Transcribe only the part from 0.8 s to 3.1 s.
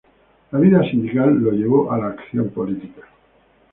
sindical lo llevó a la acción política.